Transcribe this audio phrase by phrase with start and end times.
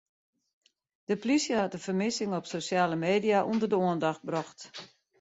[1.07, 4.59] De plysje hat de fermissing op sosjale media ûnder de oandacht brocht.